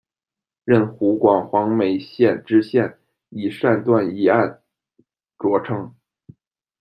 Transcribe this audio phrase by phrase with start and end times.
[0.63, 2.97] 任湖广黄梅县知县，
[3.29, 4.63] 以善断疑案
[5.37, 5.93] 着称。